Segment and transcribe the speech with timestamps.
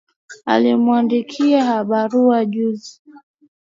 [0.45, 3.01] Alimwandikia barua juzi